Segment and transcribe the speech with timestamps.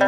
[0.00, 0.06] 又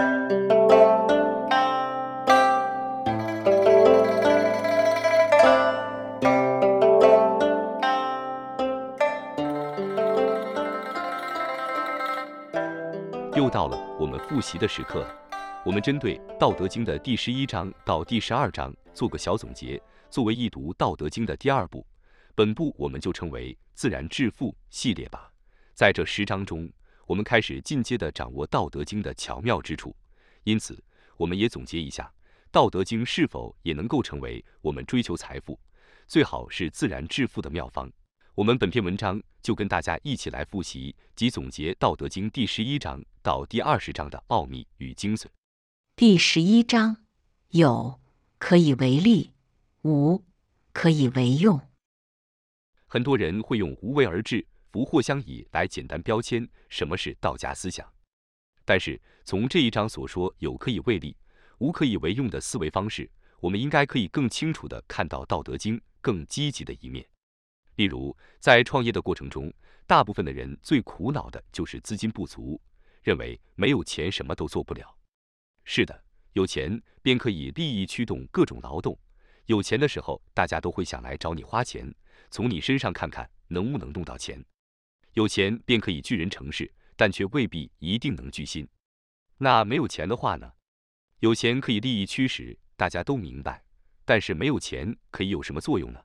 [13.51, 15.07] 到了我们复习的时刻。
[15.65, 21.86] 我们针对《道德经》的第十一章到第十二章做个小总结，作为一读《道德经》的第二部，
[22.34, 25.30] 本部我们就称为“自然致富”系列吧。
[25.74, 26.68] 在这十章中，
[27.06, 29.94] 我们开始进阶的掌握《道德经》的巧妙之处，
[30.44, 30.82] 因此，
[31.16, 32.05] 我们也总结一下，
[32.51, 35.59] 《道德经》是否也能够成为我们追求财富，
[36.07, 37.91] 最好是自然致富的妙方。
[38.34, 45.27] 我们本篇文章就跟大家一起来复习及总结《道德经》第十一章到第二十章的奥秘与精髓。
[45.95, 46.96] 第十一章：
[47.51, 48.01] 有
[48.38, 49.32] 可以为利，
[49.82, 50.24] 无
[50.73, 51.60] 可以为用。
[52.87, 57.87] 很多人会用“无为而治，福祸相倚”来简单标签什么是道家思想。
[58.65, 61.15] 但是从这一章所说“有可以为利，
[61.59, 67.06] 无可以为用”的思维方式，我们应该可以更清楚地看到《道德经》更积极的一面。
[67.74, 69.52] 例如，在创业的过程中，
[69.86, 72.58] 大部分的人最苦恼的就是资金不足，
[73.02, 74.96] 认为没有钱什么都做不了。
[75.64, 76.02] 是的，
[76.33, 78.98] 有钱便可以利益驱动各种劳动。
[79.46, 81.94] 有钱的时候，大家都会想来找你花钱，
[82.30, 84.42] 从你身上看看能不能弄到钱。
[85.14, 88.66] 有钱便可以聚人成事，但却未必一定能聚心。
[89.38, 90.52] 那没有钱的话呢？
[91.20, 93.62] 有钱可以利益驱使，大家都明白。
[94.05, 96.00] 但是没有钱可以有什么作用呢？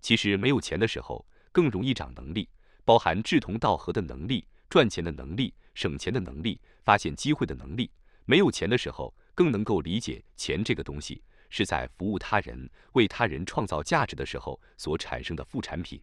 [0.00, 2.48] 其实没有钱的时候，更容易长能力，
[2.84, 7.90] 包含志同道合的能力、赚钱的能力、省钱的能力、发现机会的能力。
[8.26, 16.00] 没有钱的时候，更能够理解钱这个东西是在服务他人、为他人创造价值的时候所产生的副产品。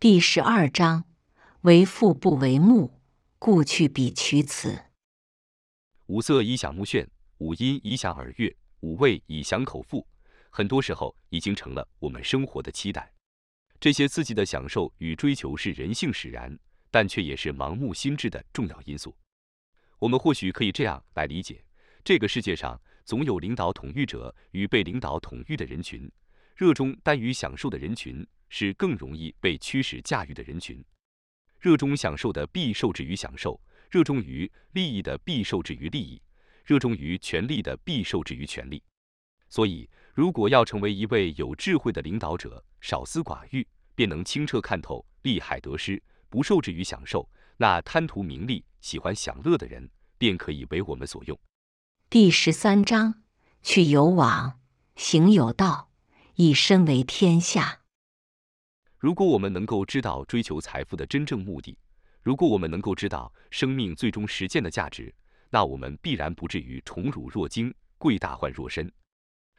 [0.00, 1.04] 第十二章：
[1.66, 3.00] 为富不为目，
[3.40, 4.84] 故去彼取此。
[6.06, 7.04] 五色以享目眩，
[7.38, 10.06] 五音以享耳悦，五味以享口腹。
[10.48, 13.12] 很多时候已经成了我们生活的期待。
[13.80, 16.56] 这些刺激的享受与追求是人性使然，
[16.88, 19.12] 但却也是盲目心智的重要因素。
[19.98, 21.64] 我们或许可以这样来理解：
[22.04, 26.08] 这个世界上总有领导统御者与被领导统御的人群，
[26.54, 30.80] 热衷单于享受的人群是更容易被驱使驾驭的人群。
[31.66, 33.60] 热衷享受的必受制于享受，
[33.90, 36.22] 热衷于利益的必受制于利益，
[36.64, 38.80] 热衷于权力的必受制于权力。
[39.48, 43.66] 所以，如果要成为一位有智慧的领导者，少思寡欲，
[43.96, 47.28] 便能清澈看透利害得失，不受制于享受。
[47.56, 51.36] 那贪图名利、喜欢享乐的人，便可以为我们所用。
[52.08, 53.22] 第十三章：
[53.64, 54.60] 去有往，
[54.94, 55.90] 行有道，
[56.36, 57.80] 以身为天下。
[58.98, 61.76] 如果我们能够知道追求财富的真正目的，
[62.22, 65.14] 如果我们能够知道生命最终实践的价值，
[65.50, 68.90] 那我们必然不至于宠辱若惊，贵大患若身。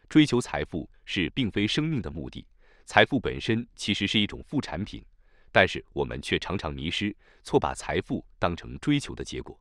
[0.09, 2.43] 追求财富是并非生命的目的，
[2.85, 5.05] 财富本身其实是一种副产品。
[5.51, 9.59] 但是我们却常常迷失，错把财富当成追求的结果。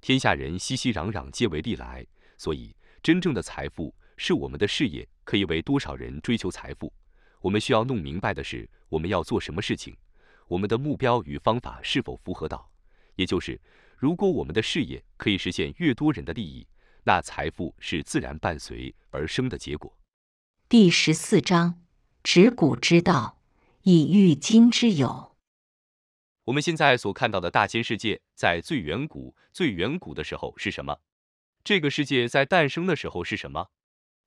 [0.00, 2.04] 天下人熙熙攘攘，皆为利来，
[2.36, 6.92] 所以真正的财富是我们的事业可以为多少人追求财富。
[7.46, 9.96] 我们需要弄明白的是，我们要做什么事情，
[10.48, 12.68] 我们的目标与方法是否符合道。
[13.14, 13.60] 也就是，
[13.96, 16.66] 如果我们的事业可以实现越多人的利益，
[17.04, 19.96] 那财富是自然伴随而生的结果。
[20.68, 21.80] 第十四章：
[22.24, 23.38] 执古之道。
[23.82, 25.36] 以御今之有。
[26.46, 30.98] 我们现在所看到的大千世界，在最远古、最远古的时候是什么？
[31.62, 33.70] 这个世界在诞生的时候是什么？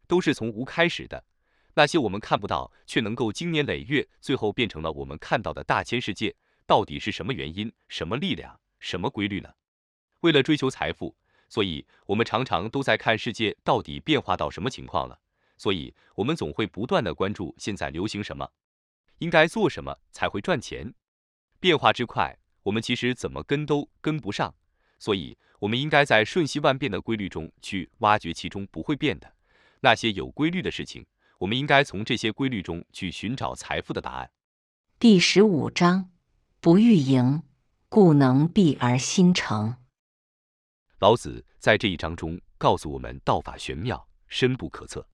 [0.07, 1.25] 都是从无开始的。
[1.73, 6.35] 那些我们看不到却能够经年累月，最后变成了我们看到的大千世界，
[6.65, 9.49] 到底是什么原因、什么力量、什么规律呢？
[10.21, 11.15] 为了追求财富，
[11.47, 15.19] 所以我们常常都在看世界到底变化到什么情况了。
[15.57, 18.49] 所以我们总会不断的关注现在流行什么。
[19.19, 20.93] 应该做什么才会赚钱？
[21.59, 24.55] 变化之快，我们其实怎么跟都跟不上。
[24.97, 29.33] 所以，我们应该在瞬息万变的规律中去挖掘其中不会变的
[29.81, 31.05] 那些有规律的事情。
[31.39, 34.29] 我们应该从这些规律中去寻找财富的答案。
[34.99, 36.11] 第十五章：
[36.59, 37.41] 不欲盈，
[37.87, 39.75] 故能避而心诚。
[40.99, 45.07] 老子在这一章中告诉我们，道法玄妙，深不可测。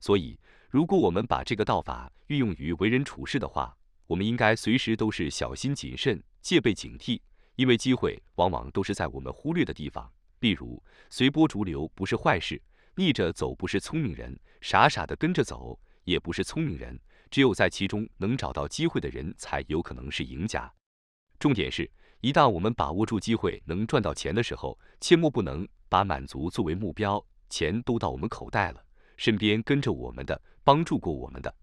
[0.00, 0.38] 所以。
[0.68, 3.74] 如果我们把这个道法运用于为人处事的话，
[4.08, 7.20] 我们应该随时都是小心谨慎、戒备警惕，
[7.54, 10.12] 因为机会往往都是在我们忽略的地方。
[10.40, 12.60] 例如，随波逐流不是坏事，
[12.96, 16.98] 逆着走不是聪明人，傻傻的跟着走也不是聪明人。
[17.30, 20.72] 只有在其中能找到机会的人，才有可能是赢家。
[21.38, 21.90] 重点是，
[22.20, 28.82] 一旦我们把握住机会能赚到钱的时候，切莫不能把满足作为目标，钱都到我们口袋了，
[29.18, 31.54] 身边跟着我们的、帮助过我们的，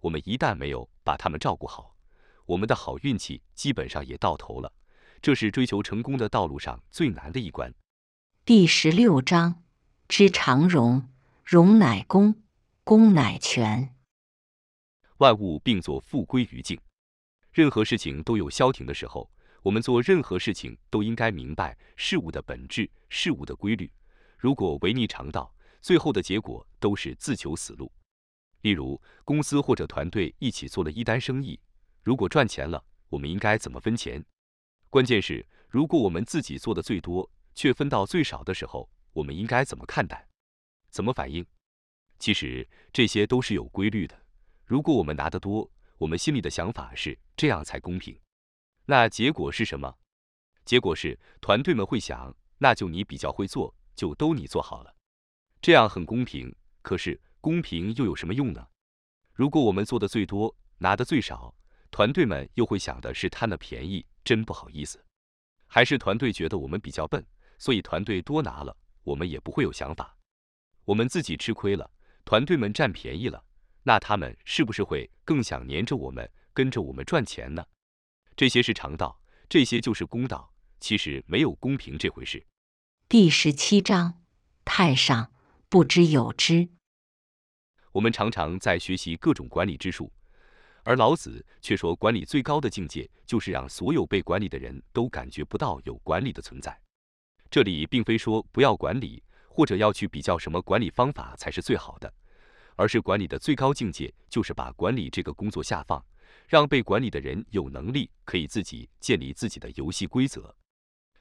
[0.00, 1.96] 我们一旦没有把他们照顾好，
[2.44, 4.70] 我们的好运气基本上也到头了。
[5.22, 7.72] 这是追求成功的道路上最难的一关。
[8.44, 9.62] 第十六章：
[10.14, 11.08] 知常容，
[11.42, 12.34] 容乃公，
[12.84, 13.94] 公乃全。
[15.16, 16.78] 万物并作，复归于静。
[17.50, 19.26] 任何事情都有消停的时候。
[19.62, 23.90] 我们做任何事情都应该明白事物的本质、事物的规律。
[24.36, 25.50] 如果违逆常道，
[25.80, 27.90] 最后的结果都是自求死路。
[28.60, 31.58] 例如，公司或者团队一起做了一单生意，
[32.02, 34.22] 如果赚钱了，我们应该怎么分钱？
[34.90, 40.28] 关键是，如果我们自己做的最多，却分到最少的时候，我们应该怎么看待？
[40.90, 41.44] 怎么反应？
[42.18, 44.18] 其实这些都是有规律的。
[44.64, 48.18] 如果我们拿得多，我们心里的想法是这样才公平。
[48.86, 49.98] 那结果是什么？
[50.64, 54.94] 结果是团队们会想，那就你比较会做，就都你做好了，
[55.60, 56.54] 这样很公平。
[56.80, 58.66] 可是公平又有什么用呢？
[59.32, 61.54] 如果我们做的最多，拿的最少，
[61.90, 65.04] 团队们又会想的是贪了便宜，真不好意思。
[65.66, 67.24] 还是团队觉得我们比较笨，
[67.58, 70.16] 所以团队多拿了，我们也不会有想法。
[70.84, 71.90] 我们自己吃亏了，
[72.24, 73.44] 团队们占便宜了，
[73.82, 77.64] 那他们是不是会更想黏着我们，跟着我们赚钱呢？
[78.36, 80.52] 这些是常道，这些就是公道。
[80.80, 82.44] 其实没有公平这回事。
[83.08, 84.22] 第十七章：
[84.64, 85.32] 太上
[85.68, 86.68] 不知有之。
[87.92, 90.12] 我们常常在学习各种管理之术，
[90.82, 96.76] 而老子却说，管理最高的境界就是让所有被管理的人都感觉不到有管理的存在。
[97.52, 102.10] 这里并非说不要管理，或者要去比较什么管理方法才是最好的，
[102.76, 106.02] 而是管理的最高境界就是把管理这个工作下放。
[106.48, 110.56] 让被管理的人有能力可以自己建立自己的游戏规则。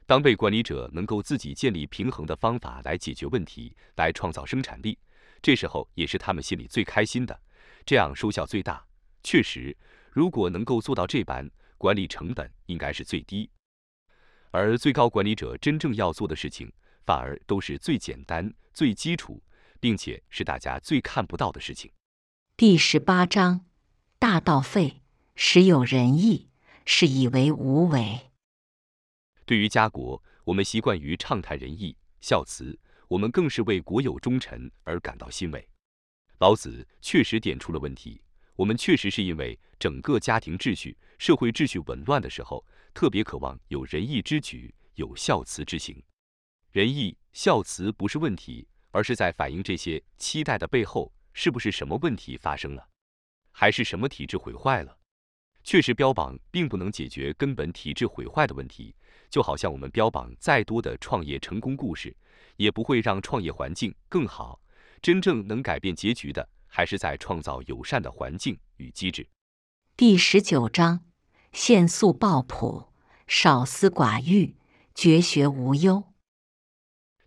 [0.05, 4.97] 当被管理者能够自己建立平衡的方法来解决问题，来创造生产力，
[5.41, 7.37] 这时候也是他们心里最开心的，
[7.85, 8.81] 这样收效最大。
[9.21, 9.75] 确实，
[10.11, 13.49] 如果能够做到这般，管理成本应该是最低。
[14.51, 16.71] 而最高管理者真正要做的事情，
[17.05, 19.41] 反而都是最简单、最基础，
[19.79, 21.91] 并且是大家最看不到的事情。
[22.55, 23.65] 第十八章。
[24.19, 25.01] 大道废，
[25.33, 26.47] 时有仁义，
[26.85, 28.29] 是以为无为。
[29.47, 32.77] 对于家国，我们习惯于畅谈仁义、孝慈，
[33.07, 35.67] 我们更是为国有忠臣而感到欣慰。
[36.37, 38.21] 老子确实点出了问题，
[38.61, 42.63] 我们确实是因为整个家庭秩序、社会秩序紊乱的时候，
[42.93, 45.99] 特别渴望有仁义之举，有孝慈之行。
[46.69, 52.87] 仁义、孝慈不是问题，而是在反映这些期待的背后，是不是什么问题发生了？
[53.51, 54.95] 还是什么体制毁坏了？
[55.63, 58.95] 确实，标榜并不能解决根本体制毁坏的问题。
[59.31, 62.15] 就好像我们标榜再多的创业成功故事，
[62.57, 64.61] 也不会让创业环境更好。
[65.01, 69.27] 真正能改变结局的，还是在创造友善的环境与机制。
[69.95, 71.01] 第十九章：
[71.51, 72.91] 限速抱朴，
[73.27, 74.55] 少私寡欲，
[74.95, 76.03] 绝学无忧。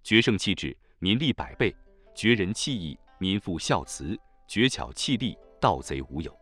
[0.02, 1.70] 决胜气质，民利百倍；
[2.14, 4.16] 绝人弃义，民富孝慈；
[4.48, 5.38] 绝巧弃利。
[5.60, 6.38] 盗贼无有。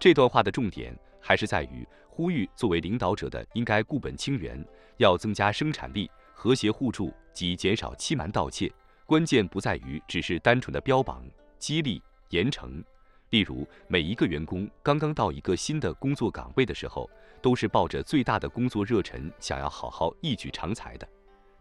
[0.00, 8.68] 这段话的重点还是在于呼吁，作为领导者的应该固本清源，要增加生产力，和谐互助及减少欺瞒盗窃。
[9.06, 11.24] 关键不在于只是单纯的标榜、
[11.56, 12.82] 激励、严惩。
[13.30, 17.08] 例如，每一个员工刚刚到一个新的工作岗位的时候，
[17.42, 21.06] 都是抱着最大的工作热忱，想要好好一举成才的。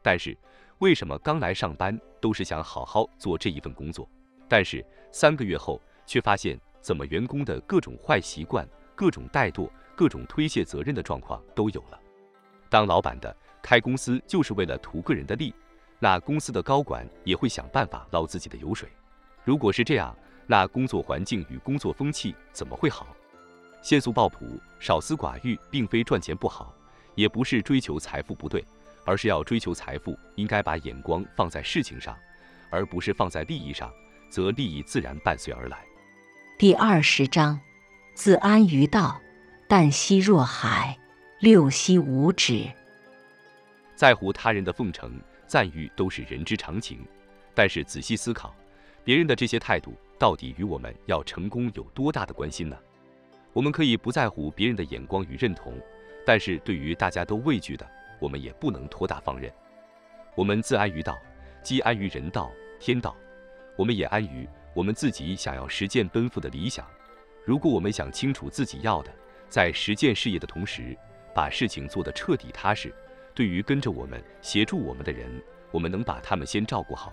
[0.02, 0.38] 但是，
[0.80, 4.10] 为什么刚来上班都是想好好做这一份工作？
[4.48, 6.60] 但是三个月后却发现。
[6.80, 12.00] 怎么，员工的各种坏习惯、各种怠惰、各种推卸责任的状况都有了。
[12.70, 15.54] 当老板的开公司就是为了图个人的利，
[16.00, 18.88] 那公司的高管也会想办法捞自己的油水。
[19.44, 20.16] 如果是这样，
[20.48, 23.06] 那工作环境与工作风气怎么会好？
[23.82, 26.74] 限速抱朴、少私寡欲，并非赚钱不好，
[27.16, 28.66] 也不是追求财富不对，
[29.06, 32.18] 而是要追求财富，应该把眼光放在事情上，
[32.70, 33.92] 而不是放在利益上，
[34.30, 35.86] 则利益自然伴随而来。
[36.58, 37.60] 第二十章：
[38.16, 39.22] 自安于道，
[39.68, 40.98] 淡兮若海，
[41.39, 42.66] 六兮无止。
[43.96, 47.06] 在乎他人的奉承、赞誉都是人之常情，
[47.54, 48.56] 但是仔细思考，
[49.04, 52.78] 别人的这些态度到底与我们要成功有多大的关系呢？
[53.54, 55.74] 我们可以不在乎别人的眼光与认同，
[56.26, 57.88] 但是对于大家都畏惧的，
[58.20, 59.52] 我们也不能托大放任。
[60.36, 61.18] 我们自安于道，
[61.64, 63.16] 既安于人道、天道，
[63.76, 64.48] 我们也安于。
[64.74, 66.86] 我们自己想要实践奔赴的理想，
[67.44, 69.12] 如果我们想清楚自己要的，
[69.50, 70.96] 在实践事业的同时，
[71.34, 72.94] 把事情做得彻底踏实，
[73.34, 75.28] 对于跟着我们、协助我们的人，
[75.72, 77.12] 我们能把他们先照顾好，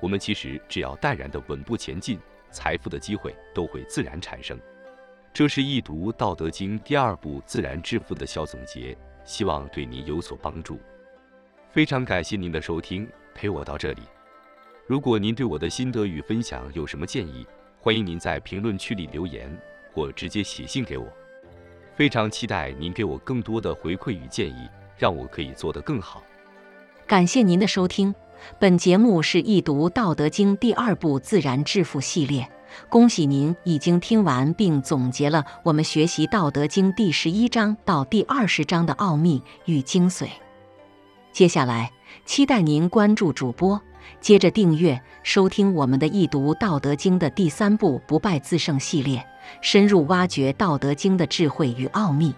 [0.00, 2.18] 我们其实只要淡然的稳步前进，
[2.50, 4.58] 财富的机会都会自然产生。
[5.32, 10.80] 这是易读《道德经》第二部自然致富的小总结，希望对您有所帮助。
[11.70, 14.02] 非常感谢您的收听，陪我到这里。
[14.86, 17.46] 如果您对我的心得与分享有什么建议，
[17.78, 19.54] 欢迎您在评论区里留言，
[19.92, 21.06] 或直接写信给我。
[21.94, 26.24] 非常期待您给我更多的回馈与建议，让我可以做得更好。
[27.06, 28.14] 感谢您的收听，
[28.58, 32.48] 本节目是易读《道德经》第二部自然致富系列。
[32.88, 40.28] 恭喜您已经听完并总结了我们学习《道德经》第十一章到第二十章的奥秘与精髓。
[41.32, 41.90] 接下来，
[42.24, 43.80] 期待您关注主播，
[44.20, 49.24] 接着订阅收听我们的《易读道德经》的第三部“不败自胜”系列，
[49.60, 52.34] 深入挖掘《道德经》的智慧与奥秘。